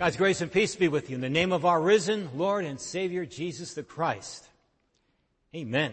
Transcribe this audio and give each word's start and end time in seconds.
God's 0.00 0.16
grace 0.16 0.40
and 0.40 0.50
peace 0.50 0.76
be 0.76 0.88
with 0.88 1.10
you 1.10 1.16
in 1.16 1.20
the 1.20 1.28
name 1.28 1.52
of 1.52 1.66
our 1.66 1.78
risen 1.78 2.30
Lord 2.34 2.64
and 2.64 2.80
Savior 2.80 3.26
Jesus 3.26 3.74
the 3.74 3.82
Christ. 3.82 4.46
Amen. 5.54 5.92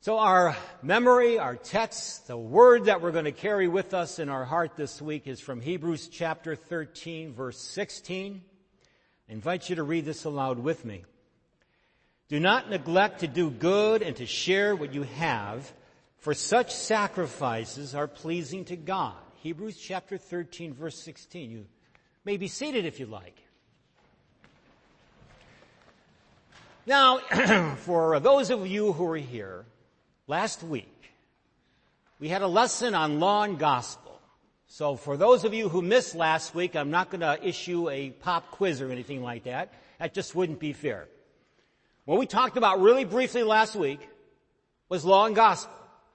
So 0.00 0.18
our 0.18 0.56
memory, 0.82 1.38
our 1.38 1.54
text, 1.54 2.26
the 2.26 2.36
word 2.36 2.86
that 2.86 3.00
we're 3.00 3.12
going 3.12 3.26
to 3.26 3.30
carry 3.30 3.68
with 3.68 3.94
us 3.94 4.18
in 4.18 4.28
our 4.28 4.44
heart 4.44 4.72
this 4.74 5.00
week 5.00 5.28
is 5.28 5.38
from 5.38 5.60
Hebrews 5.60 6.08
chapter 6.08 6.56
13 6.56 7.32
verse 7.32 7.60
16. 7.60 8.42
I 9.28 9.32
invite 9.32 9.70
you 9.70 9.76
to 9.76 9.84
read 9.84 10.04
this 10.04 10.24
aloud 10.24 10.58
with 10.58 10.84
me. 10.84 11.04
Do 12.26 12.40
not 12.40 12.68
neglect 12.68 13.20
to 13.20 13.28
do 13.28 13.52
good 13.52 14.02
and 14.02 14.16
to 14.16 14.26
share 14.26 14.74
what 14.74 14.92
you 14.92 15.04
have, 15.04 15.72
for 16.18 16.34
such 16.34 16.74
sacrifices 16.74 17.94
are 17.94 18.08
pleasing 18.08 18.64
to 18.64 18.74
God. 18.74 19.14
Hebrews 19.42 19.78
chapter 19.78 20.18
13 20.18 20.74
verse 20.74 21.00
16. 21.04 21.48
You 21.48 21.66
may 22.24 22.36
be 22.36 22.48
seated 22.48 22.84
if 22.84 23.00
you 23.00 23.06
like. 23.06 23.36
Now, 26.86 27.18
for 27.78 28.18
those 28.20 28.50
of 28.50 28.66
you 28.66 28.92
who 28.92 29.04
were 29.04 29.16
here, 29.16 29.64
last 30.26 30.62
week, 30.62 30.88
we 32.18 32.28
had 32.28 32.42
a 32.42 32.46
lesson 32.46 32.94
on 32.94 33.20
law 33.20 33.42
and 33.42 33.58
gospel. 33.58 34.20
So 34.66 34.96
for 34.96 35.16
those 35.16 35.44
of 35.44 35.52
you 35.54 35.68
who 35.68 35.82
missed 35.82 36.14
last 36.14 36.54
week, 36.54 36.74
I'm 36.74 36.90
not 36.90 37.10
going 37.10 37.20
to 37.20 37.38
issue 37.46 37.90
a 37.90 38.10
pop 38.10 38.50
quiz 38.52 38.80
or 38.80 38.90
anything 38.90 39.22
like 39.22 39.44
that. 39.44 39.74
That 39.98 40.14
just 40.14 40.34
wouldn't 40.34 40.58
be 40.58 40.72
fair. 40.72 41.08
What 42.04 42.18
we 42.18 42.26
talked 42.26 42.56
about 42.56 42.80
really 42.80 43.04
briefly 43.04 43.42
last 43.42 43.76
week 43.76 44.00
was 44.88 45.04
law 45.04 45.26
and 45.26 45.36
gospel. 45.36 45.74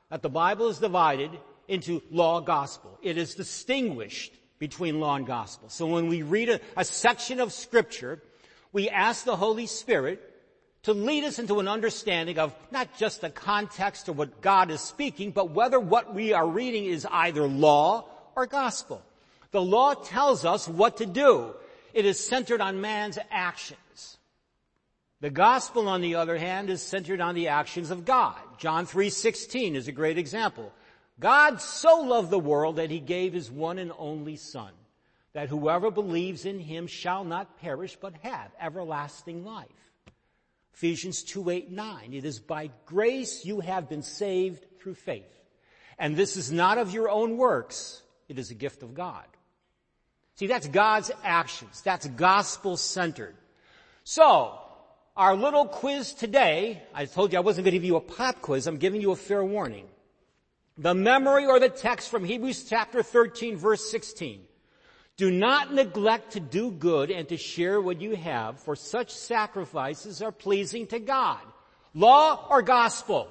That 0.10 0.22
the 0.22 0.30
Bible 0.30 0.70
is 0.70 0.80
divided 0.80 1.32
into 1.68 2.02
law 2.10 2.38
and 2.38 2.46
gospel. 2.46 2.98
It 3.02 3.18
is 3.18 3.36
distinguished 3.36 4.34
between 4.60 5.00
law 5.00 5.16
and 5.16 5.26
gospel. 5.26 5.70
So 5.70 5.86
when 5.88 6.08
we 6.08 6.22
read 6.22 6.50
a, 6.50 6.60
a 6.76 6.84
section 6.84 7.40
of 7.40 7.54
scripture, 7.54 8.22
we 8.72 8.90
ask 8.90 9.24
the 9.24 9.36
Holy 9.36 9.68
Spirit 9.68 10.22
to 10.84 10.94
lead 10.94 11.24
us 11.24 11.40
into 11.40 11.60
an 11.60 11.68
understanding 11.68 12.40
of 12.40 12.56
not 12.72 12.98
just 12.98 13.22
the 13.22 13.30
context 13.30 14.08
of 14.08 14.18
what 14.18 14.42
God 14.42 14.72
is 14.72 14.82
speaking, 14.82 15.32
but 15.32 15.52
whether 15.52 15.80
what 15.80 16.14
we 16.14 16.34
are 16.34 16.48
reading 16.48 16.86
is 16.86 17.06
either 17.10 17.48
law 17.48 18.06
or 18.36 18.46
gospel. 18.46 19.02
The 19.52 19.62
law 19.62 19.94
tells 19.94 20.46
us 20.46 20.68
what 20.68 20.98
to 20.98 21.06
do. 21.06 21.54
It 21.94 22.06
is 22.06 22.26
centered 22.26 22.62
on 22.62 22.82
man's 22.82 23.18
actions. 23.32 24.18
The 25.20 25.30
gospel, 25.32 25.90
on 25.90 26.02
the 26.02 26.16
other 26.16 26.38
hand, 26.38 26.70
is 26.70 26.82
centered 26.82 27.22
on 27.22 27.34
the 27.34 27.48
actions 27.48 27.90
of 27.90 28.06
God. 28.06 28.36
John 28.60 28.86
3.16 28.86 29.74
is 29.74 29.88
a 29.88 29.92
great 29.92 30.18
example. 30.18 30.72
God 31.20 31.62
so 31.62 32.02
loved 32.02 32.30
the 32.30 32.40
world 32.40 32.76
that 32.76 32.92
he 32.92 33.00
gave 33.00 33.34
his 33.34 33.50
one 33.50 33.80
and 33.80 33.92
only 33.98 34.36
son, 34.36 34.72
that 35.34 35.50
whoever 35.50 35.90
believes 35.90 36.46
in 36.46 36.60
him 36.60 36.86
shall 36.88 37.24
not 37.24 37.60
perish 37.60 37.98
but 38.00 38.14
have 38.22 38.52
everlasting 38.60 39.44
life. 39.44 39.68
Ephesians 40.76 41.24
2, 41.24 41.50
8, 41.50 41.72
9. 41.72 42.14
It 42.14 42.24
is 42.24 42.40
by 42.40 42.70
grace 42.86 43.44
you 43.44 43.62
have 43.62 43.90
been 43.90 44.04
saved 44.04 44.64
through 44.80 44.94
faith. 44.94 45.26
And 45.98 46.16
this 46.16 46.38
is 46.38 46.52
not 46.52 46.78
of 46.78 46.92
your 46.92 47.10
own 47.10 47.38
works. 47.38 48.04
It 48.30 48.38
is 48.38 48.52
a 48.52 48.56
gift 48.56 48.84
of 48.84 48.94
God. 48.94 49.26
See, 50.36 50.46
that's 50.46 50.68
God's 50.68 51.10
actions. 51.24 51.82
That's 51.82 52.06
gospel 52.06 52.78
centered. 52.78 53.36
So, 54.04 54.60
our 55.16 55.36
little 55.36 55.66
quiz 55.66 56.14
today, 56.14 56.84
I 56.94 57.06
told 57.06 57.34
you 57.34 57.40
I 57.40 57.42
wasn't 57.42 57.66
going 57.66 57.72
to 57.72 57.80
give 57.80 57.84
you 57.84 57.96
a 57.96 58.02
pop 58.02 58.40
quiz. 58.44 58.68
I'm 58.68 58.78
giving 58.78 59.02
you 59.02 59.10
a 59.10 59.16
fair 59.16 59.44
warning 59.44 59.88
the 60.78 60.94
memory 60.94 61.46
or 61.46 61.60
the 61.60 61.70
text 61.70 62.10
from 62.10 62.24
Hebrews 62.24 62.66
chapter 62.70 63.02
13 63.02 63.58
verse 63.58 63.90
16. 63.90 64.42
Do 65.18 65.32
not 65.32 65.74
neglect 65.74 66.34
to 66.34 66.40
do 66.40 66.70
good 66.70 67.10
and 67.10 67.28
to 67.30 67.38
share 67.38 67.82
what 67.82 68.00
you 68.00 68.16
have, 68.16 68.60
for 68.60 68.76
such 68.76 69.12
sacrifices 69.12 70.22
are 70.22 70.32
pleasing 70.32 70.86
to 70.88 71.00
God. 71.00 71.42
Law 71.96 72.48
or 72.52 72.62
gospel? 72.62 73.28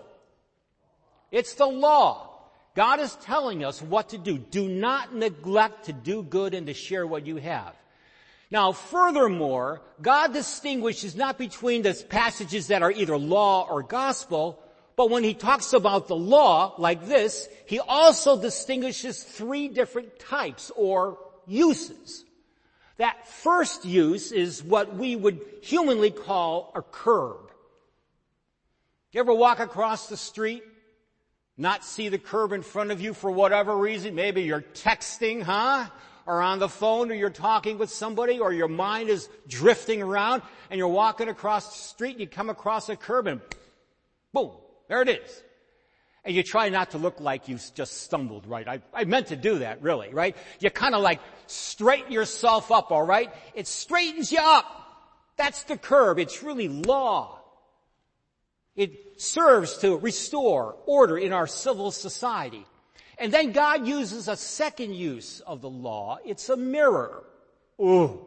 It's 1.30 1.54
the 1.54 1.66
law. 1.66 2.32
God 2.74 2.98
is 2.98 3.14
telling 3.22 3.64
us 3.64 3.80
what 3.80 4.08
to 4.08 4.18
do. 4.18 4.36
Do 4.36 4.68
not 4.68 5.14
neglect 5.14 5.84
to 5.84 5.92
do 5.92 6.24
good 6.24 6.54
and 6.54 6.66
to 6.66 6.74
share 6.74 7.06
what 7.06 7.24
you 7.24 7.36
have. 7.36 7.74
Now, 8.50 8.72
furthermore, 8.72 9.82
God 10.02 10.32
distinguishes 10.32 11.14
not 11.14 11.38
between 11.38 11.82
the 11.82 11.94
passages 12.08 12.68
that 12.68 12.82
are 12.82 12.92
either 12.92 13.16
law 13.16 13.66
or 13.68 13.82
gospel, 13.82 14.60
but 14.96 15.10
when 15.10 15.22
he 15.22 15.34
talks 15.34 15.74
about 15.74 16.08
the 16.08 16.16
law 16.16 16.74
like 16.78 17.06
this, 17.06 17.48
he 17.66 17.78
also 17.80 18.40
distinguishes 18.40 19.22
three 19.22 19.68
different 19.68 20.18
types 20.18 20.72
or 20.74 21.18
uses. 21.46 22.24
That 22.96 23.28
first 23.28 23.84
use 23.84 24.32
is 24.32 24.64
what 24.64 24.96
we 24.96 25.14
would 25.14 25.40
humanly 25.62 26.10
call 26.10 26.72
a 26.74 26.80
curb. 26.80 27.50
You 29.12 29.20
ever 29.20 29.34
walk 29.34 29.60
across 29.60 30.08
the 30.08 30.16
street, 30.16 30.62
not 31.58 31.84
see 31.84 32.08
the 32.08 32.18
curb 32.18 32.52
in 32.52 32.62
front 32.62 32.90
of 32.90 33.00
you 33.02 33.12
for 33.12 33.30
whatever 33.30 33.76
reason? 33.76 34.14
Maybe 34.14 34.42
you're 34.42 34.62
texting, 34.62 35.42
huh? 35.42 35.86
Or 36.24 36.40
on 36.40 36.58
the 36.58 36.68
phone, 36.68 37.10
or 37.10 37.14
you're 37.14 37.30
talking 37.30 37.78
with 37.78 37.90
somebody, 37.90 38.40
or 38.40 38.52
your 38.52 38.68
mind 38.68 39.10
is 39.10 39.28
drifting 39.46 40.02
around, 40.02 40.42
and 40.70 40.78
you're 40.78 40.88
walking 40.88 41.28
across 41.28 41.66
the 41.68 41.78
street, 41.78 42.12
and 42.12 42.20
you 42.20 42.26
come 42.26 42.50
across 42.50 42.88
a 42.88 42.96
curb, 42.96 43.26
and 43.26 43.40
boom, 44.32 44.50
there 44.88 45.02
it 45.02 45.08
is. 45.08 45.42
And 46.24 46.34
you 46.34 46.42
try 46.42 46.68
not 46.70 46.90
to 46.90 46.98
look 46.98 47.20
like 47.20 47.48
you 47.48 47.58
just 47.74 48.02
stumbled, 48.02 48.46
right? 48.48 48.66
I, 48.66 48.80
I 48.92 49.04
meant 49.04 49.28
to 49.28 49.36
do 49.36 49.60
that, 49.60 49.80
really, 49.80 50.12
right? 50.12 50.36
You 50.58 50.70
kind 50.70 50.94
of 50.94 51.02
like 51.02 51.20
straighten 51.46 52.10
yourself 52.10 52.72
up, 52.72 52.90
alright? 52.90 53.32
It 53.54 53.68
straightens 53.68 54.32
you 54.32 54.40
up. 54.42 54.64
That's 55.36 55.62
the 55.64 55.76
curb. 55.76 56.18
It's 56.18 56.42
really 56.42 56.66
law. 56.68 57.38
It 58.74 59.20
serves 59.20 59.78
to 59.78 59.96
restore 59.96 60.76
order 60.86 61.16
in 61.16 61.32
our 61.32 61.46
civil 61.46 61.92
society. 61.92 62.66
And 63.18 63.32
then 63.32 63.52
God 63.52 63.86
uses 63.86 64.28
a 64.28 64.36
second 64.36 64.94
use 64.94 65.40
of 65.40 65.60
the 65.60 65.70
law. 65.70 66.18
It's 66.24 66.48
a 66.48 66.56
mirror. 66.56 67.24
Ooh. 67.80 68.20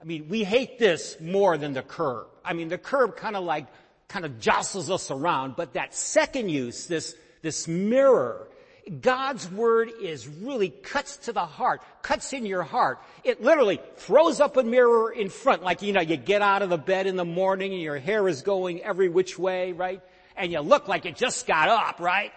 I 0.00 0.04
mean, 0.04 0.28
we 0.28 0.44
hate 0.44 0.78
this 0.78 1.18
more 1.20 1.58
than 1.58 1.72
the 1.72 1.82
curb. 1.82 2.26
I 2.44 2.52
mean, 2.52 2.68
the 2.68 2.78
curb 2.78 3.16
kind 3.16 3.34
of 3.34 3.44
like 3.44 3.66
kind 4.08 4.24
of 4.24 4.38
jostles 4.40 4.90
us 4.90 5.10
around, 5.10 5.56
but 5.56 5.74
that 5.74 5.94
second 5.94 6.48
use, 6.48 6.86
this, 6.86 7.14
this 7.42 7.66
mirror, 7.66 8.48
God's 9.00 9.50
word 9.50 9.90
is 10.00 10.28
really 10.28 10.68
cuts 10.70 11.16
to 11.18 11.32
the 11.32 11.44
heart, 11.44 11.80
cuts 12.02 12.32
in 12.32 12.46
your 12.46 12.62
heart. 12.62 13.00
It 13.24 13.42
literally 13.42 13.80
throws 13.96 14.40
up 14.40 14.56
a 14.56 14.62
mirror 14.62 15.10
in 15.10 15.28
front, 15.28 15.62
like, 15.62 15.82
you 15.82 15.92
know, 15.92 16.00
you 16.00 16.16
get 16.16 16.40
out 16.40 16.62
of 16.62 16.70
the 16.70 16.78
bed 16.78 17.08
in 17.08 17.16
the 17.16 17.24
morning 17.24 17.72
and 17.72 17.82
your 17.82 17.98
hair 17.98 18.28
is 18.28 18.42
going 18.42 18.82
every 18.82 19.08
which 19.08 19.38
way, 19.38 19.72
right? 19.72 20.00
And 20.36 20.52
you 20.52 20.60
look 20.60 20.86
like 20.86 21.04
you 21.04 21.12
just 21.12 21.46
got 21.46 21.68
up, 21.68 21.98
right? 21.98 22.32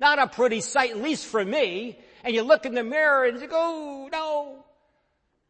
Not 0.00 0.18
a 0.18 0.26
pretty 0.26 0.60
sight, 0.60 0.90
at 0.90 0.98
least 0.98 1.26
for 1.26 1.44
me. 1.44 1.98
And 2.24 2.34
you 2.34 2.42
look 2.42 2.66
in 2.66 2.74
the 2.74 2.82
mirror 2.82 3.24
and 3.24 3.40
you 3.40 3.46
go, 3.46 3.56
oh, 3.56 4.08
no. 4.10 4.64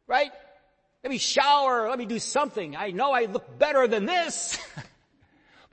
Right? 0.07 0.33
Let 1.03 1.11
me 1.11 1.19
shower, 1.19 1.89
let 1.89 1.99
me 1.99 2.05
do 2.05 2.19
something. 2.19 2.77
I 2.77 2.91
know 2.91 3.13
I 3.13 3.25
look 3.25 3.59
better 3.59 3.89
than 3.89 4.05
this. 4.05 4.59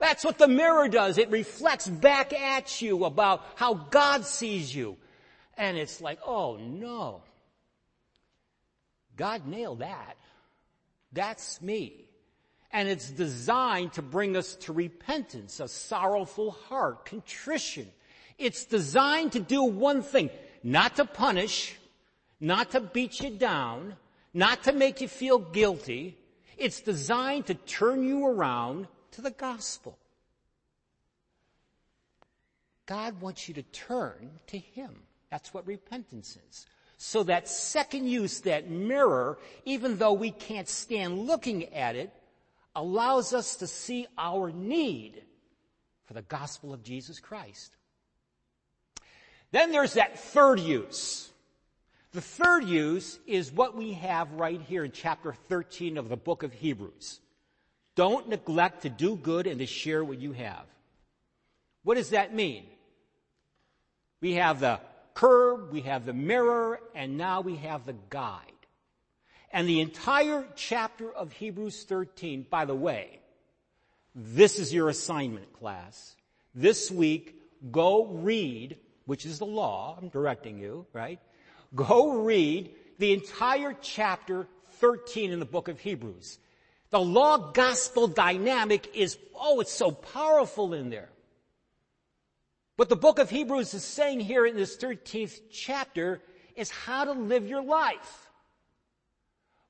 That's 0.00 0.24
what 0.24 0.38
the 0.38 0.48
mirror 0.48 0.88
does. 0.88 1.18
It 1.18 1.30
reflects 1.30 1.86
back 1.86 2.32
at 2.32 2.80
you 2.80 3.04
about 3.04 3.44
how 3.54 3.74
God 3.74 4.24
sees 4.24 4.74
you. 4.74 4.96
And 5.58 5.76
it's 5.76 6.00
like, 6.00 6.18
oh 6.26 6.56
no. 6.56 7.22
God 9.16 9.46
nailed 9.46 9.80
that. 9.80 10.16
That's 11.12 11.60
me. 11.60 12.08
And 12.72 12.88
it's 12.88 13.10
designed 13.10 13.92
to 13.94 14.02
bring 14.02 14.36
us 14.36 14.54
to 14.56 14.72
repentance, 14.72 15.60
a 15.60 15.68
sorrowful 15.68 16.52
heart, 16.52 17.04
contrition. 17.04 17.86
It's 18.38 18.64
designed 18.64 19.32
to 19.32 19.40
do 19.40 19.64
one 19.64 20.00
thing, 20.02 20.30
not 20.62 20.96
to 20.96 21.04
punish, 21.04 21.76
not 22.40 22.70
to 22.70 22.80
beat 22.80 23.20
you 23.20 23.30
down, 23.30 23.96
not 24.32 24.62
to 24.64 24.72
make 24.72 25.02
you 25.02 25.08
feel 25.08 25.38
guilty. 25.38 26.16
It's 26.56 26.80
designed 26.80 27.46
to 27.46 27.54
turn 27.54 28.02
you 28.02 28.26
around 28.26 28.86
to 29.12 29.20
the 29.22 29.30
gospel. 29.30 29.98
God 32.86 33.20
wants 33.20 33.48
you 33.48 33.54
to 33.54 33.62
turn 33.62 34.30
to 34.48 34.58
Him. 34.58 35.02
That's 35.30 35.54
what 35.54 35.66
repentance 35.66 36.36
is. 36.48 36.66
So 36.96 37.22
that 37.22 37.48
second 37.48 38.08
use, 38.08 38.40
that 38.40 38.68
mirror, 38.68 39.38
even 39.64 39.96
though 39.96 40.12
we 40.12 40.32
can't 40.32 40.68
stand 40.68 41.20
looking 41.20 41.72
at 41.72 41.96
it, 41.96 42.12
allows 42.74 43.32
us 43.32 43.56
to 43.56 43.66
see 43.66 44.06
our 44.18 44.50
need 44.50 45.22
for 46.04 46.14
the 46.14 46.22
gospel 46.22 46.74
of 46.74 46.82
Jesus 46.82 47.20
Christ. 47.20 47.76
Then 49.52 49.72
there's 49.72 49.94
that 49.94 50.18
third 50.18 50.60
use. 50.60 51.30
The 52.12 52.20
third 52.20 52.64
use 52.64 53.20
is 53.26 53.52
what 53.52 53.76
we 53.76 53.92
have 53.94 54.32
right 54.32 54.60
here 54.60 54.84
in 54.84 54.90
chapter 54.90 55.32
13 55.48 55.96
of 55.96 56.08
the 56.08 56.16
book 56.16 56.42
of 56.42 56.52
Hebrews. 56.52 57.20
Don't 58.00 58.30
neglect 58.30 58.84
to 58.84 58.88
do 58.88 59.14
good 59.14 59.46
and 59.46 59.58
to 59.58 59.66
share 59.66 60.02
what 60.02 60.18
you 60.18 60.32
have. 60.32 60.64
What 61.82 61.96
does 61.96 62.08
that 62.10 62.34
mean? 62.34 62.64
We 64.22 64.36
have 64.36 64.58
the 64.60 64.80
curb, 65.12 65.70
we 65.70 65.82
have 65.82 66.06
the 66.06 66.14
mirror, 66.14 66.80
and 66.94 67.18
now 67.18 67.42
we 67.42 67.56
have 67.56 67.84
the 67.84 67.94
guide. 68.08 68.40
And 69.52 69.68
the 69.68 69.82
entire 69.82 70.46
chapter 70.56 71.12
of 71.12 71.30
Hebrews 71.32 71.84
13, 71.84 72.46
by 72.48 72.64
the 72.64 72.74
way, 72.74 73.20
this 74.14 74.58
is 74.58 74.72
your 74.72 74.88
assignment 74.88 75.52
class. 75.52 76.16
This 76.54 76.90
week, 76.90 77.34
go 77.70 78.06
read, 78.06 78.78
which 79.04 79.26
is 79.26 79.40
the 79.40 79.44
law, 79.44 79.98
I'm 80.00 80.08
directing 80.08 80.58
you, 80.58 80.86
right? 80.94 81.20
Go 81.74 82.22
read 82.22 82.70
the 82.98 83.12
entire 83.12 83.76
chapter 83.82 84.46
13 84.78 85.32
in 85.32 85.38
the 85.38 85.44
book 85.44 85.68
of 85.68 85.78
Hebrews. 85.78 86.38
The 86.90 87.00
law 87.00 87.52
gospel 87.52 88.08
dynamic 88.08 88.94
is, 88.94 89.16
oh, 89.34 89.60
it's 89.60 89.72
so 89.72 89.92
powerful 89.92 90.74
in 90.74 90.90
there. 90.90 91.08
What 92.76 92.88
the 92.88 92.96
book 92.96 93.18
of 93.18 93.30
Hebrews 93.30 93.74
is 93.74 93.84
saying 93.84 94.20
here 94.20 94.46
in 94.46 94.56
this 94.56 94.76
13th 94.76 95.40
chapter 95.52 96.20
is 96.56 96.70
how 96.70 97.04
to 97.04 97.12
live 97.12 97.46
your 97.46 97.62
life. 97.62 98.30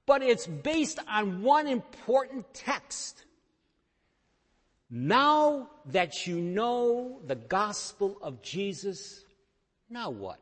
But 0.07 0.23
it's 0.23 0.47
based 0.47 0.99
on 1.09 1.43
one 1.43 1.67
important 1.67 2.53
text. 2.55 3.25
Now 4.89 5.69
that 5.87 6.27
you 6.27 6.41
know 6.41 7.21
the 7.27 7.37
gospel 7.37 8.17
of 8.23 8.43
Jesus, 8.43 9.25
now 9.89 10.11
what? 10.11 10.41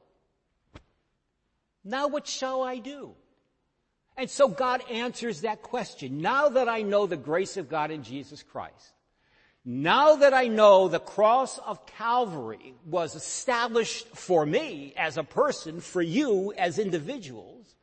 Now 1.85 2.09
what 2.09 2.27
shall 2.27 2.63
I 2.63 2.79
do? 2.79 3.15
And 4.19 4.29
so 4.29 4.49
God 4.49 4.83
answers 4.91 5.43
that 5.43 5.63
question. 5.63 6.21
Now 6.21 6.49
that 6.49 6.69
I 6.69 6.83
know 6.83 7.07
the 7.07 7.17
grace 7.17 7.57
of 7.57 7.69
God 7.69 7.93
in 7.93 8.03
Jesus 8.03 8.43
Christ, 8.43 8.93
now 9.65 10.17
that 10.17 10.35
I 10.35 10.49
know 10.49 10.89
the 10.89 10.99
cross 10.99 11.59
of 11.59 11.87
Calvary 11.87 12.75
was 12.85 13.15
established 13.15 14.09
for 14.17 14.45
me 14.45 14.93
as 14.97 15.19
a 15.19 15.23
person, 15.23 15.81
for 15.81 16.03
you 16.03 16.53
as 16.59 16.81
individuals, 16.81 17.77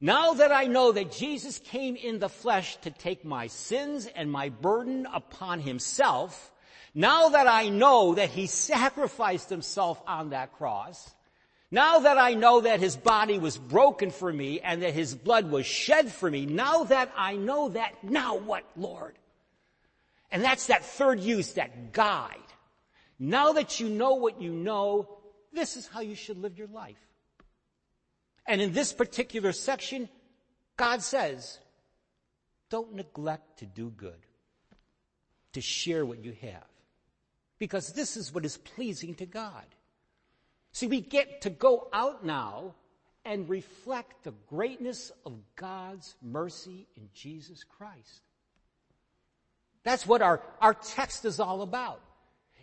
now 0.00 0.34
that 0.34 0.50
I 0.50 0.64
know 0.64 0.90
that 0.90 1.12
Jesus 1.12 1.60
came 1.60 1.94
in 1.94 2.18
the 2.18 2.28
flesh 2.28 2.76
to 2.78 2.90
take 2.90 3.24
my 3.24 3.46
sins 3.46 4.06
and 4.16 4.30
my 4.30 4.48
burden 4.48 5.06
upon 5.12 5.60
himself, 5.60 6.50
now 6.92 7.28
that 7.28 7.46
I 7.46 7.68
know 7.68 8.14
that 8.14 8.30
he 8.30 8.48
sacrificed 8.48 9.48
himself 9.48 10.02
on 10.08 10.30
that 10.30 10.54
cross, 10.54 11.14
now 11.70 12.00
that 12.00 12.18
I 12.18 12.34
know 12.34 12.60
that 12.60 12.80
his 12.80 12.96
body 12.96 13.38
was 13.38 13.58
broken 13.58 14.10
for 14.10 14.32
me 14.32 14.60
and 14.60 14.82
that 14.82 14.94
his 14.94 15.14
blood 15.14 15.50
was 15.50 15.66
shed 15.66 16.12
for 16.12 16.30
me, 16.30 16.46
now 16.46 16.84
that 16.84 17.12
I 17.16 17.36
know 17.36 17.70
that, 17.70 18.04
now 18.04 18.36
what, 18.36 18.64
Lord? 18.76 19.18
And 20.30 20.44
that's 20.44 20.66
that 20.68 20.84
third 20.84 21.20
use, 21.20 21.54
that 21.54 21.92
guide. 21.92 22.36
Now 23.18 23.52
that 23.54 23.80
you 23.80 23.88
know 23.88 24.14
what 24.14 24.40
you 24.40 24.52
know, 24.52 25.08
this 25.52 25.76
is 25.76 25.86
how 25.86 26.00
you 26.00 26.14
should 26.14 26.38
live 26.38 26.58
your 26.58 26.68
life. 26.68 26.98
And 28.46 28.60
in 28.60 28.72
this 28.72 28.92
particular 28.92 29.52
section, 29.52 30.08
God 30.76 31.02
says, 31.02 31.58
don't 32.70 32.94
neglect 32.94 33.58
to 33.58 33.66
do 33.66 33.90
good, 33.90 34.26
to 35.54 35.60
share 35.60 36.04
what 36.04 36.22
you 36.22 36.32
have, 36.42 36.66
because 37.58 37.92
this 37.92 38.16
is 38.16 38.32
what 38.32 38.44
is 38.44 38.56
pleasing 38.56 39.14
to 39.16 39.26
God. 39.26 39.64
See, 40.76 40.88
we 40.88 41.00
get 41.00 41.40
to 41.40 41.48
go 41.48 41.88
out 41.90 42.22
now 42.22 42.74
and 43.24 43.48
reflect 43.48 44.24
the 44.24 44.34
greatness 44.46 45.10
of 45.24 45.32
God's 45.56 46.14
mercy 46.20 46.86
in 46.98 47.08
Jesus 47.14 47.64
Christ. 47.64 48.20
That's 49.84 50.06
what 50.06 50.20
our, 50.20 50.42
our 50.60 50.74
text 50.74 51.24
is 51.24 51.40
all 51.40 51.62
about. 51.62 52.02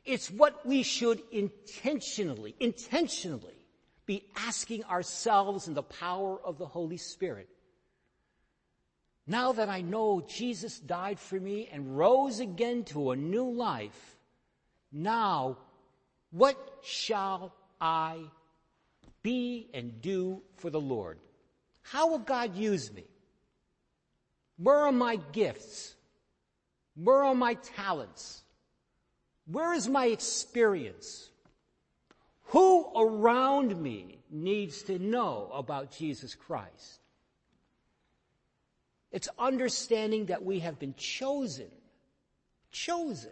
It's 0.05 0.29
what 0.29 0.63
we 0.63 0.83
should 0.83 1.23
intentionally, 1.31 2.53
intentionally 2.59 3.65
be 4.05 4.27
asking 4.35 4.83
ourselves 4.83 5.67
in 5.67 5.73
the 5.73 5.81
power 5.81 6.39
of 6.39 6.59
the 6.59 6.67
Holy 6.67 6.97
Spirit. 6.97 7.49
Now 9.25 9.53
that 9.53 9.69
I 9.69 9.81
know 9.81 10.21
Jesus 10.21 10.77
died 10.77 11.19
for 11.19 11.39
me 11.39 11.67
and 11.73 11.97
rose 11.97 12.39
again 12.39 12.83
to 12.83 13.09
a 13.09 13.15
new 13.15 13.49
life, 13.49 14.19
now 14.91 15.57
what 16.29 16.59
shall 16.83 17.55
I 17.79 18.19
be 19.21 19.69
and 19.73 20.01
do 20.01 20.41
for 20.57 20.69
the 20.69 20.81
Lord? 20.81 21.19
How 21.81 22.09
will 22.09 22.19
God 22.19 22.55
use 22.55 22.91
me? 22.91 23.05
Where 24.57 24.79
are 24.79 24.91
my 24.91 25.17
gifts? 25.31 25.95
Where 26.95 27.23
are 27.23 27.35
my 27.35 27.55
talents? 27.55 28.43
Where 29.45 29.73
is 29.73 29.87
my 29.87 30.05
experience? 30.05 31.29
Who 32.47 32.89
around 32.95 33.81
me 33.81 34.19
needs 34.29 34.83
to 34.83 34.99
know 34.99 35.49
about 35.53 35.91
Jesus 35.91 36.35
Christ? 36.35 36.99
It's 39.11 39.29
understanding 39.37 40.27
that 40.27 40.43
we 40.43 40.59
have 40.59 40.79
been 40.79 40.95
chosen, 40.95 41.69
chosen 42.71 43.31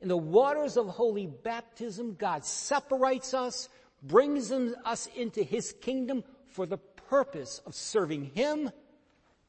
in 0.00 0.08
the 0.08 0.16
waters 0.16 0.76
of 0.76 0.88
holy 0.88 1.26
baptism, 1.26 2.16
God 2.18 2.44
separates 2.44 3.34
us, 3.34 3.68
brings 4.02 4.52
us 4.52 5.08
into 5.16 5.42
His 5.42 5.72
kingdom 5.80 6.22
for 6.48 6.66
the 6.66 6.78
purpose 6.78 7.60
of 7.66 7.74
serving 7.74 8.30
Him 8.34 8.70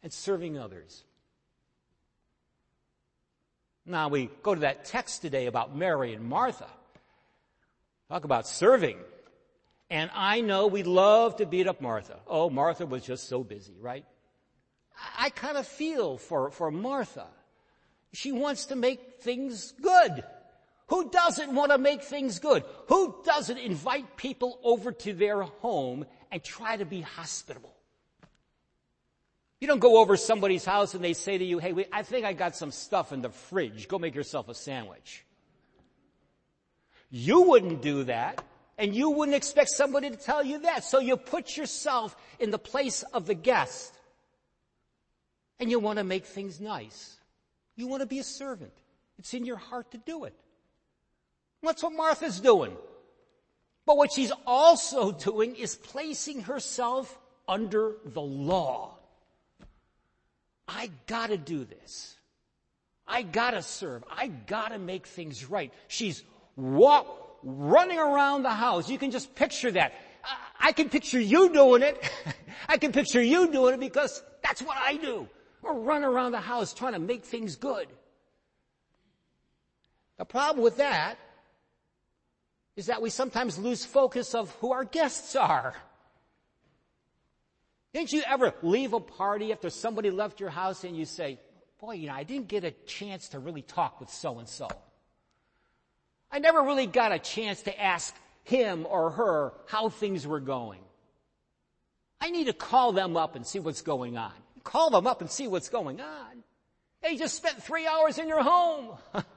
and 0.03 0.13
serving 0.13 0.57
others. 0.57 1.03
Now 3.85 4.09
we 4.09 4.29
go 4.43 4.53
to 4.53 4.61
that 4.61 4.85
text 4.85 5.21
today 5.21 5.45
about 5.45 5.75
Mary 5.75 6.13
and 6.13 6.25
Martha. 6.25 6.67
Talk 8.09 8.25
about 8.25 8.47
serving. 8.47 8.97
And 9.89 10.09
I 10.13 10.41
know 10.41 10.67
we 10.67 10.83
love 10.83 11.37
to 11.37 11.45
beat 11.45 11.67
up 11.67 11.79
Martha. 11.79 12.19
Oh, 12.27 12.49
Martha 12.49 12.85
was 12.85 13.05
just 13.05 13.29
so 13.29 13.43
busy, 13.43 13.75
right? 13.79 14.05
I, 15.17 15.29
kind 15.29 15.57
of 15.57 15.67
feel 15.67 16.17
for, 16.17 16.51
for 16.51 16.71
Martha. 16.71 17.27
She 18.11 18.31
wants 18.31 18.65
to 18.67 18.75
make 18.75 19.21
things 19.21 19.73
good. 19.81 20.23
Who 20.87 21.09
doesn't 21.09 21.53
want 21.53 21.71
to 21.71 21.77
make 21.77 22.03
things 22.03 22.39
good? 22.39 22.63
Who 22.87 23.15
doesn't 23.25 23.57
invite 23.57 24.15
people 24.15 24.59
over 24.63 24.91
to 24.91 25.13
their 25.13 25.41
home 25.41 26.05
and 26.31 26.43
try 26.43 26.77
to 26.77 26.85
be 26.85 27.01
hospitable? 27.01 27.73
You 29.59 29.67
don't 29.67 29.79
go 29.79 29.97
over 29.99 30.15
somebody's 30.17 30.63
house 30.63 30.93
and 30.93 31.03
they 31.03 31.13
say 31.13 31.37
to 31.37 31.43
you, 31.43 31.57
hey, 31.59 31.87
I 31.91 32.03
think 32.03 32.25
I 32.25 32.33
got 32.33 32.55
some 32.55 32.71
stuff 32.71 33.11
in 33.11 33.21
the 33.21 33.29
fridge. 33.29 33.87
Go 33.87 33.99
make 33.99 34.15
yourself 34.15 34.49
a 34.49 34.53
sandwich. 34.53 35.25
You 37.09 37.41
wouldn't 37.43 37.81
do 37.81 38.03
that. 38.05 38.43
And 38.77 38.95
you 38.95 39.09
wouldn't 39.09 39.35
expect 39.35 39.69
somebody 39.69 40.11
to 40.11 40.15
tell 40.15 40.43
you 40.43 40.59
that. 40.59 40.83
So 40.83 40.99
you 40.99 41.17
put 41.17 41.57
yourself 41.57 42.15
in 42.39 42.51
the 42.51 42.59
place 42.59 43.01
of 43.01 43.25
the 43.25 43.33
guest. 43.33 43.91
And 45.59 45.71
you 45.71 45.79
want 45.79 45.97
to 45.97 46.03
make 46.03 46.25
things 46.25 46.61
nice. 46.61 47.17
You 47.75 47.87
want 47.87 48.01
to 48.01 48.05
be 48.05 48.19
a 48.19 48.23
servant. 48.23 48.73
It's 49.17 49.33
in 49.33 49.45
your 49.45 49.57
heart 49.57 49.91
to 49.91 49.97
do 49.97 50.25
it. 50.25 50.35
That's 51.63 51.83
what 51.83 51.93
Martha's 51.93 52.39
doing. 52.39 52.75
But 53.85 53.97
what 53.97 54.11
she's 54.11 54.31
also 54.45 55.11
doing 55.11 55.55
is 55.55 55.75
placing 55.75 56.41
herself 56.41 57.17
under 57.47 57.95
the 58.05 58.21
law. 58.21 58.97
I 60.67 60.91
gotta 61.07 61.37
do 61.37 61.63
this. 61.63 62.15
I 63.07 63.21
gotta 63.21 63.61
serve. 63.61 64.03
I 64.09 64.27
gotta 64.27 64.77
make 64.77 65.07
things 65.07 65.45
right. 65.45 65.71
She's 65.87 66.23
walk, 66.57 67.39
running 67.41 67.97
around 67.97 68.43
the 68.43 68.51
house. 68.51 68.89
You 68.89 68.97
can 68.97 69.11
just 69.11 69.33
picture 69.33 69.71
that. 69.71 69.93
I, 70.23 70.67
I 70.67 70.71
can 70.73 70.89
picture 70.89 71.19
you 71.19 71.53
doing 71.53 71.81
it. 71.81 71.97
I 72.67 72.77
can 72.77 72.91
picture 72.91 73.21
you 73.21 73.49
doing 73.49 73.75
it 73.75 73.79
because 73.79 74.21
that's 74.43 74.61
what 74.61 74.75
I 74.77 74.97
do. 74.97 75.29
Or 75.63 75.79
run 75.79 76.03
around 76.03 76.33
the 76.33 76.41
house 76.41 76.73
trying 76.73 76.93
to 76.93 76.99
make 76.99 77.23
things 77.23 77.55
good. 77.55 77.87
The 80.17 80.25
problem 80.25 80.63
with 80.63 80.77
that 80.77 81.17
is 82.77 82.85
that 82.85 83.01
we 83.01 83.09
sometimes 83.09 83.57
lose 83.57 83.83
focus 83.83 84.35
of 84.35 84.51
who 84.61 84.71
our 84.71 84.85
guests 84.85 85.35
are. 85.35 85.73
Didn't 87.93 88.13
you 88.13 88.21
ever 88.27 88.53
leave 88.61 88.93
a 88.93 88.99
party 88.99 89.51
after 89.51 89.71
somebody 89.71 90.11
left 90.11 90.39
your 90.39 90.51
house 90.51 90.83
and 90.83 90.95
you 90.95 91.05
say, 91.05 91.39
boy, 91.81 91.93
you 91.93 92.07
know, 92.07 92.13
I 92.13 92.23
didn't 92.23 92.47
get 92.47 92.63
a 92.63 92.71
chance 92.85 93.29
to 93.29 93.39
really 93.39 93.63
talk 93.63 93.99
with 93.99 94.11
so 94.11 94.37
and 94.37 94.47
so. 94.47 94.67
I 96.31 96.37
never 96.37 96.61
really 96.61 96.85
got 96.85 97.11
a 97.11 97.17
chance 97.17 97.63
to 97.63 97.81
ask 97.81 98.13
him 98.43 98.85
or 98.87 99.09
her 99.09 99.53
how 99.65 99.89
things 99.89 100.27
were 100.27 100.39
going. 100.39 100.81
I 102.21 102.29
need 102.29 102.45
to 102.45 102.53
call 102.53 102.91
them 102.91 103.17
up 103.17 103.35
and 103.35 103.45
see 103.45 103.59
what's 103.59 103.81
going 103.81 104.17
on. 104.17 104.33
Call 104.63 104.91
them 104.91 105.07
up 105.07 105.21
and 105.21 105.31
see 105.31 105.47
what's 105.47 105.69
going 105.69 105.99
on. 105.99 106.43
They 107.01 107.15
just 107.15 107.35
spent 107.35 107.63
three 107.63 107.87
hours 107.87 108.19
in 108.19 108.27
your 108.27 108.43
home. 108.43 108.97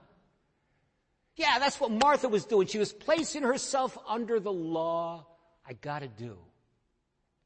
Yeah, 1.37 1.59
that's 1.59 1.81
what 1.81 1.91
Martha 1.91 2.29
was 2.29 2.45
doing. 2.45 2.67
She 2.67 2.79
was 2.79 2.93
placing 2.93 3.43
herself 3.43 3.97
under 4.07 4.41
the 4.41 4.53
law. 4.53 5.27
I 5.67 5.73
gotta 5.75 6.09
do. 6.09 6.37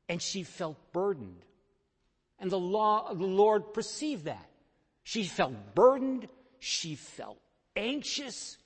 And 0.08 0.20
she 0.20 0.42
felt 0.42 0.76
burdened. 0.92 1.44
And 2.38 2.50
the 2.50 2.58
law 2.58 3.12
the 3.14 3.24
Lord 3.24 3.72
perceived 3.72 4.24
that. 4.24 4.48
She 5.02 5.24
felt 5.24 5.52
burdened. 5.74 6.28
She 6.58 6.94
felt 6.94 7.38
anxious. 7.76 8.56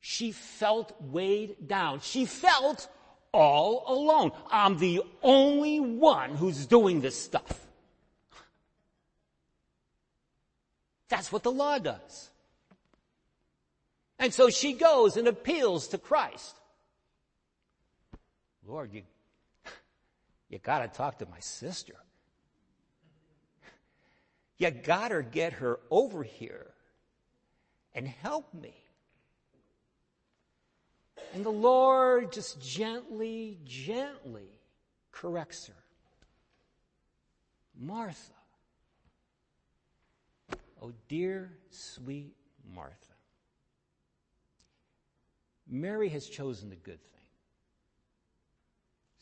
She 0.00 0.32
felt 0.32 0.94
weighed 1.02 1.66
down. 1.66 2.00
She 2.00 2.24
felt 2.24 2.88
all 3.32 3.84
alone. 3.86 4.32
I'm 4.50 4.78
the 4.78 5.02
only 5.22 5.80
one 5.80 6.30
who's 6.30 6.66
doing 6.66 7.00
this 7.00 7.20
stuff. 7.20 7.66
That's 11.08 11.32
what 11.32 11.42
the 11.42 11.50
law 11.50 11.78
does. 11.78 12.30
And 14.18 14.34
so 14.34 14.50
she 14.50 14.72
goes 14.72 15.16
and 15.16 15.28
appeals 15.28 15.88
to 15.88 15.98
Christ. 15.98 16.56
Lord, 18.66 18.92
you, 18.92 19.02
you 20.48 20.58
gotta 20.58 20.88
talk 20.88 21.18
to 21.18 21.26
my 21.26 21.40
sister. 21.40 21.94
You 24.58 24.70
gotta 24.70 25.22
get 25.22 25.54
her 25.54 25.78
over 25.90 26.24
here 26.24 26.66
and 27.94 28.08
help 28.08 28.52
me. 28.52 28.74
And 31.34 31.44
the 31.44 31.50
Lord 31.50 32.32
just 32.32 32.60
gently, 32.60 33.58
gently 33.64 34.48
corrects 35.12 35.66
her. 35.66 35.74
Martha. 37.78 38.32
Oh, 40.82 40.92
dear, 41.08 41.52
sweet 41.70 42.34
Martha. 42.74 43.17
Mary 45.68 46.08
has 46.08 46.26
chosen 46.26 46.70
the 46.70 46.76
good 46.76 47.00
thing. 47.00 47.18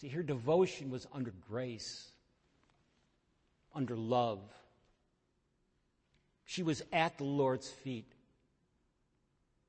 See, 0.00 0.08
her 0.08 0.22
devotion 0.22 0.90
was 0.90 1.06
under 1.12 1.32
grace, 1.48 2.08
under 3.74 3.96
love. 3.96 4.40
She 6.44 6.62
was 6.62 6.82
at 6.92 7.18
the 7.18 7.24
Lord's 7.24 7.68
feet. 7.68 8.12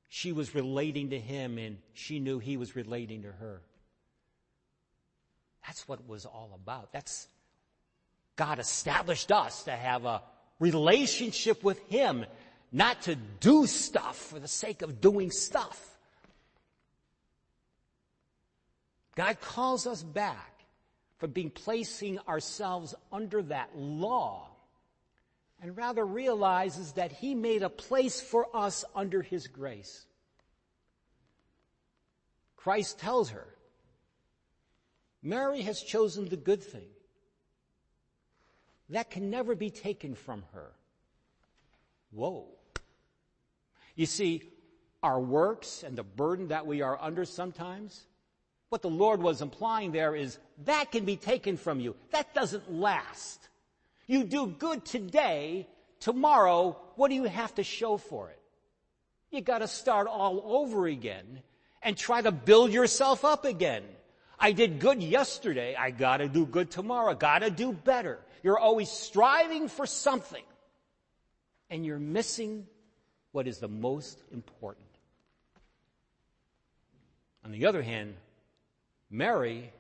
She 0.10 0.32
was 0.32 0.54
relating 0.54 1.10
to 1.10 1.20
him 1.20 1.58
and 1.58 1.78
she 1.94 2.20
knew 2.20 2.40
he 2.40 2.58
was 2.58 2.76
relating 2.76 3.24
to 3.24 3.32
her. 3.32 3.62
That's 5.66 5.88
what 5.88 6.00
it 6.00 6.08
was 6.08 6.26
all 6.26 6.52
about. 6.54 6.94
That's 6.94 7.28
God 8.36 8.60
established 8.60 9.32
us 9.32 9.64
to 9.64 9.72
have 9.72 10.06
a 10.06 10.22
relationship 10.60 11.64
with 11.64 11.80
him, 11.90 12.26
not 12.72 13.02
to 13.04 13.16
do 13.16 13.66
stuff 13.66 14.16
for 14.16 14.40
the 14.40 14.48
sake 14.48 14.82
of 14.82 15.02
doing 15.02 15.32
stuff. 15.32 15.97
God 19.18 19.42
calls 19.42 19.88
us 19.88 20.04
back 20.04 20.64
from 21.18 21.32
being 21.32 21.50
placing 21.50 22.20
ourselves 22.28 22.94
under 23.12 23.42
that 23.42 23.76
law 23.76 24.48
and 25.60 25.76
rather 25.76 26.06
realizes 26.06 26.92
that 26.92 27.12
he 27.12 27.34
made 27.34 27.64
a 27.64 27.70
place 27.70 28.22
for 28.22 28.46
us 28.56 28.86
under 28.96 29.24
his 29.24 29.48
grace. 29.48 30.06
Christ 32.58 33.00
tells 33.00 33.32
her, 33.32 33.48
Mary 35.24 35.62
has 35.62 35.82
chosen 35.82 36.30
the 36.30 36.38
good 36.38 36.62
thing. 36.62 36.90
That 38.90 39.10
can 39.10 39.32
never 39.32 39.56
be 39.56 39.72
taken 39.72 40.14
from 40.14 40.44
her. 40.54 40.70
Whoa. 42.12 42.50
You 43.96 44.06
see, 44.06 44.44
our 45.02 45.20
works 45.20 45.82
and 45.82 45.98
the 45.98 46.04
burden 46.04 46.50
that 46.50 46.68
we 46.68 46.84
are 46.84 47.02
under 47.02 47.26
sometimes, 47.26 48.06
what 48.70 48.82
the 48.82 48.90
Lord 48.90 49.22
was 49.22 49.42
implying 49.42 49.92
there 49.92 50.16
is 50.16 50.38
that 50.66 50.92
can 50.92 51.06
be 51.06 51.16
taken 51.16 51.58
from 51.58 51.80
you. 51.80 51.96
That 52.12 52.34
doesn't 52.34 52.72
last. 52.72 53.48
You 54.08 54.24
do 54.24 54.48
good 54.48 54.86
today, 54.86 55.68
tomorrow, 56.00 56.78
what 56.96 57.10
do 57.10 57.16
you 57.16 57.26
have 57.26 57.56
to 57.56 57.64
show 57.64 57.98
for 57.98 58.30
it? 58.30 58.40
You 59.32 59.42
gotta 59.42 59.68
start 59.68 60.08
all 60.08 60.42
over 60.46 60.88
again 60.88 61.42
and 61.82 61.98
try 61.98 62.22
to 62.22 62.32
build 62.32 62.72
yourself 62.72 63.26
up 63.26 63.46
again. 63.46 63.84
I 64.40 64.52
did 64.52 64.80
good 64.80 65.02
yesterday. 65.02 65.76
I 65.76 65.92
gotta 65.92 66.28
do 66.28 66.46
good 66.46 66.72
tomorrow. 66.72 67.14
Gotta 67.16 67.50
do 67.50 67.72
better. 67.74 68.20
You're 68.44 68.60
always 68.60 68.90
striving 68.90 69.68
for 69.68 69.86
something 69.86 70.44
and 71.70 71.86
you're 71.86 72.00
missing 72.00 72.68
what 73.32 73.48
is 73.48 73.60
the 73.60 73.68
most 73.68 74.22
important. 74.32 74.86
On 77.44 77.52
the 77.52 77.66
other 77.66 77.82
hand, 77.82 78.16
Mary, 79.10 79.72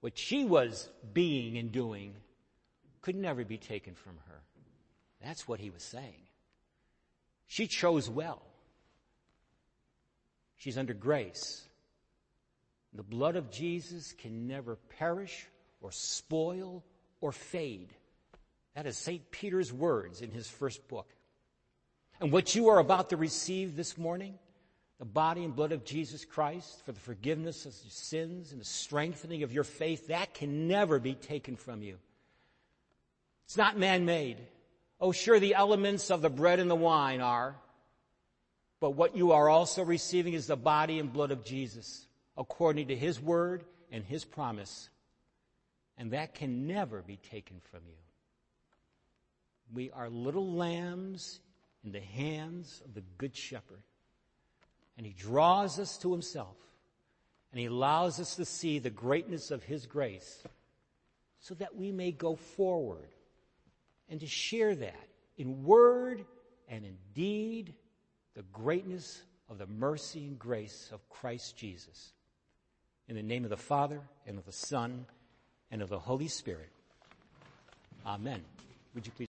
what 0.00 0.18
she 0.18 0.44
was 0.44 0.88
being 1.12 1.56
and 1.58 1.72
doing 1.72 2.14
could 3.00 3.16
never 3.16 3.44
be 3.44 3.58
taken 3.58 3.94
from 3.94 4.18
her. 4.28 4.40
That's 5.22 5.48
what 5.48 5.60
he 5.60 5.70
was 5.70 5.82
saying. 5.82 6.26
She 7.46 7.66
chose 7.66 8.10
well. 8.10 8.42
She's 10.56 10.78
under 10.78 10.94
grace. 10.94 11.62
The 12.92 13.02
blood 13.02 13.36
of 13.36 13.50
Jesus 13.50 14.12
can 14.12 14.46
never 14.46 14.76
perish 14.98 15.46
or 15.80 15.92
spoil 15.92 16.82
or 17.20 17.32
fade. 17.32 17.94
That 18.74 18.86
is 18.86 18.96
St. 18.96 19.30
Peter's 19.30 19.72
words 19.72 20.22
in 20.22 20.30
his 20.30 20.48
first 20.48 20.86
book. 20.88 21.08
And 22.20 22.32
what 22.32 22.54
you 22.54 22.68
are 22.68 22.78
about 22.78 23.10
to 23.10 23.16
receive 23.16 23.76
this 23.76 23.98
morning, 23.98 24.38
the 24.98 25.04
body 25.04 25.44
and 25.44 25.54
blood 25.54 25.72
of 25.72 25.84
Jesus 25.84 26.24
Christ 26.24 26.84
for 26.84 26.92
the 26.92 27.00
forgiveness 27.00 27.66
of 27.66 27.72
your 27.82 27.90
sins 27.90 28.52
and 28.52 28.60
the 28.60 28.64
strengthening 28.64 29.42
of 29.42 29.52
your 29.52 29.64
faith, 29.64 30.08
that 30.08 30.32
can 30.32 30.68
never 30.68 30.98
be 30.98 31.14
taken 31.14 31.56
from 31.56 31.82
you. 31.82 31.98
It's 33.44 33.56
not 33.56 33.78
man-made. 33.78 34.38
Oh, 34.98 35.12
sure, 35.12 35.38
the 35.38 35.54
elements 35.54 36.10
of 36.10 36.22
the 36.22 36.30
bread 36.30 36.58
and 36.58 36.70
the 36.70 36.74
wine 36.74 37.20
are. 37.20 37.56
But 38.80 38.90
what 38.90 39.16
you 39.16 39.32
are 39.32 39.48
also 39.48 39.84
receiving 39.84 40.32
is 40.32 40.46
the 40.46 40.56
body 40.56 40.98
and 40.98 41.12
blood 41.12 41.30
of 41.30 41.44
Jesus, 41.44 42.06
according 42.36 42.88
to 42.88 42.96
His 42.96 43.20
word 43.20 43.64
and 43.92 44.02
His 44.04 44.24
promise. 44.24 44.88
And 45.98 46.12
that 46.12 46.34
can 46.34 46.66
never 46.66 47.02
be 47.02 47.16
taken 47.16 47.60
from 47.70 47.80
you. 47.86 47.94
We 49.74 49.90
are 49.90 50.08
little 50.08 50.52
lambs 50.52 51.40
in 51.84 51.92
the 51.92 52.00
hands 52.00 52.82
of 52.84 52.94
the 52.94 53.02
Good 53.18 53.36
Shepherd. 53.36 53.82
And 54.96 55.06
He 55.06 55.12
draws 55.12 55.78
us 55.78 55.98
to 55.98 56.12
Himself. 56.12 56.56
And 57.52 57.60
He 57.60 57.66
allows 57.66 58.20
us 58.20 58.36
to 58.36 58.44
see 58.44 58.78
the 58.78 58.90
greatness 58.90 59.50
of 59.50 59.62
His 59.62 59.86
grace 59.86 60.42
so 61.40 61.54
that 61.54 61.76
we 61.76 61.92
may 61.92 62.12
go 62.12 62.34
forward 62.34 63.08
and 64.08 64.20
to 64.20 64.26
share 64.26 64.74
that 64.74 65.08
in 65.36 65.64
word 65.64 66.24
and 66.68 66.84
in 66.84 66.96
deed, 67.14 67.74
the 68.34 68.42
greatness 68.52 69.22
of 69.48 69.58
the 69.58 69.66
mercy 69.66 70.26
and 70.26 70.38
grace 70.38 70.90
of 70.92 71.08
Christ 71.08 71.56
Jesus. 71.56 72.12
In 73.08 73.14
the 73.14 73.22
name 73.22 73.44
of 73.44 73.50
the 73.50 73.56
Father 73.56 74.00
and 74.26 74.38
of 74.38 74.44
the 74.44 74.52
Son 74.52 75.06
and 75.70 75.82
of 75.82 75.88
the 75.88 75.98
Holy 75.98 76.28
Spirit. 76.28 76.70
Amen. 78.04 78.42
Would 78.94 79.06
you 79.06 79.12
please 79.12 79.24